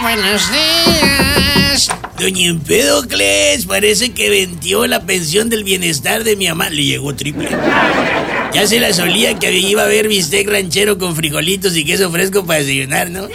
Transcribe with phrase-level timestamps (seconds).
[0.00, 1.88] Buenos días.
[2.18, 6.70] Doña Empedocles, parece que vendió la pensión del bienestar de mi mamá.
[6.70, 7.48] Le llegó triple.
[8.52, 12.44] Ya se la solía que iba a ver bistec ranchero con frijolitos y queso fresco
[12.44, 13.28] para desayunar, ¿no?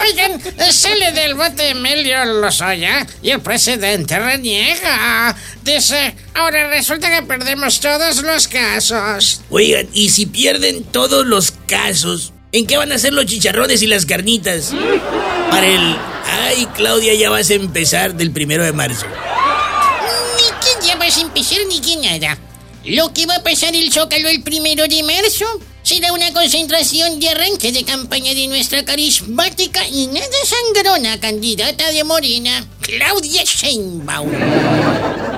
[0.00, 0.40] Oigan,
[0.70, 5.34] sale del bote Emilio Lozoya y el presidente reniega.
[5.62, 9.40] Dice, ahora resulta que perdemos todos los casos.
[9.48, 12.33] Oigan, ¿y si pierden todos los casos?
[12.54, 14.70] ¿En qué van a ser los chicharrones y las carnitas?
[15.50, 15.96] Para el...
[16.46, 19.06] Ay, Claudia, ya vas a empezar del primero de marzo.
[20.36, 22.38] Ni quién ya vas a empezar ni quién nada.
[22.84, 25.46] Lo que va a pasar el Zócalo el primero de marzo
[25.82, 32.04] será una concentración de arranque de campaña de nuestra carismática y nada sangrona candidata de
[32.04, 34.30] Morena, Claudia Sheinbaum.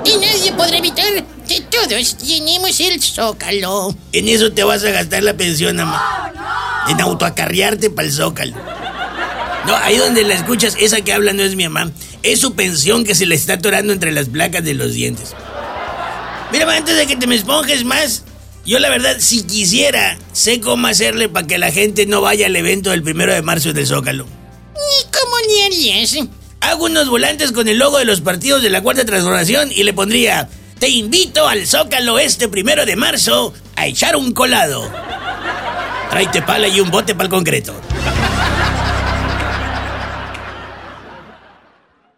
[0.05, 3.97] Y nadie podrá evitar que todos llenemos el Zócalo.
[4.13, 6.66] En eso te vas a gastar la pensión, mamá.
[6.89, 8.57] En autoacarrearte para el Zócalo.
[9.67, 11.91] No, ahí donde la escuchas, esa que habla no es mi mamá.
[12.23, 15.35] Es su pensión que se le está atorando entre las placas de los dientes.
[16.53, 18.23] Mira, antes de que te me esponjes más,
[18.65, 22.55] yo la verdad, si quisiera, sé cómo hacerle para que la gente no vaya al
[22.55, 24.27] evento del primero de marzo del Zócalo.
[24.75, 26.17] ¿Y cómo le harías?
[26.61, 29.93] Hago unos volantes con el logo de los partidos de la Cuarta Transformación y le
[29.93, 34.89] pondría, te invito al Zócalo este primero de marzo a echar un colado.
[36.11, 37.75] Tráete pala y un bote para el concreto.